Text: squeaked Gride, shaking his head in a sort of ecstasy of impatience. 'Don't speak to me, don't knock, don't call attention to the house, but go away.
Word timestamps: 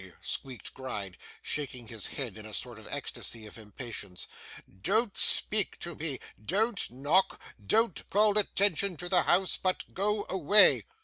squeaked 0.19 0.73
Gride, 0.73 1.15
shaking 1.43 1.87
his 1.89 2.07
head 2.07 2.35
in 2.35 2.43
a 2.47 2.55
sort 2.55 2.79
of 2.79 2.87
ecstasy 2.89 3.45
of 3.45 3.59
impatience. 3.59 4.25
'Don't 4.81 5.15
speak 5.15 5.77
to 5.77 5.93
me, 5.93 6.19
don't 6.43 6.89
knock, 6.89 7.39
don't 7.63 8.09
call 8.09 8.35
attention 8.39 8.97
to 8.97 9.07
the 9.07 9.21
house, 9.21 9.57
but 9.57 9.93
go 9.93 10.25
away. 10.27 10.85